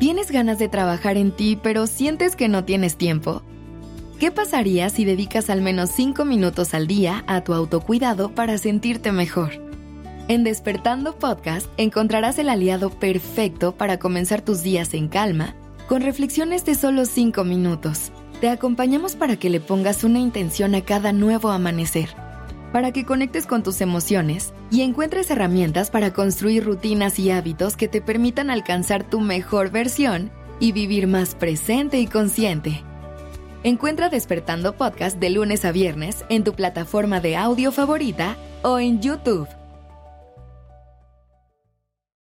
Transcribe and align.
¿Tienes 0.00 0.30
ganas 0.30 0.58
de 0.58 0.70
trabajar 0.70 1.18
en 1.18 1.30
ti 1.30 1.58
pero 1.62 1.86
sientes 1.86 2.34
que 2.34 2.48
no 2.48 2.64
tienes 2.64 2.96
tiempo? 2.96 3.42
¿Qué 4.18 4.30
pasaría 4.30 4.88
si 4.88 5.04
dedicas 5.04 5.50
al 5.50 5.60
menos 5.60 5.90
5 5.90 6.24
minutos 6.24 6.72
al 6.72 6.86
día 6.86 7.22
a 7.26 7.42
tu 7.42 7.52
autocuidado 7.52 8.34
para 8.34 8.56
sentirte 8.56 9.12
mejor? 9.12 9.50
En 10.26 10.42
Despertando 10.42 11.16
Podcast 11.16 11.66
encontrarás 11.76 12.38
el 12.38 12.48
aliado 12.48 12.88
perfecto 12.88 13.72
para 13.72 13.98
comenzar 13.98 14.40
tus 14.40 14.62
días 14.62 14.94
en 14.94 15.08
calma, 15.08 15.54
con 15.86 16.00
reflexiones 16.00 16.64
de 16.64 16.76
solo 16.76 17.04
5 17.04 17.44
minutos. 17.44 18.10
Te 18.40 18.48
acompañamos 18.48 19.16
para 19.16 19.36
que 19.36 19.50
le 19.50 19.60
pongas 19.60 20.02
una 20.02 20.18
intención 20.18 20.74
a 20.76 20.80
cada 20.80 21.12
nuevo 21.12 21.50
amanecer 21.50 22.08
para 22.72 22.92
que 22.92 23.04
conectes 23.04 23.46
con 23.46 23.62
tus 23.62 23.80
emociones 23.80 24.52
y 24.70 24.82
encuentres 24.82 25.30
herramientas 25.30 25.90
para 25.90 26.12
construir 26.12 26.64
rutinas 26.64 27.18
y 27.18 27.30
hábitos 27.30 27.76
que 27.76 27.88
te 27.88 28.00
permitan 28.00 28.50
alcanzar 28.50 29.08
tu 29.08 29.20
mejor 29.20 29.70
versión 29.70 30.30
y 30.60 30.72
vivir 30.72 31.06
más 31.06 31.34
presente 31.34 31.98
y 31.98 32.06
consciente. 32.06 32.82
Encuentra 33.62 34.08
Despertando 34.08 34.74
Podcast 34.74 35.18
de 35.18 35.30
lunes 35.30 35.64
a 35.64 35.72
viernes 35.72 36.24
en 36.28 36.44
tu 36.44 36.54
plataforma 36.54 37.20
de 37.20 37.36
audio 37.36 37.72
favorita 37.72 38.36
o 38.62 38.78
en 38.78 39.02
YouTube. 39.02 39.48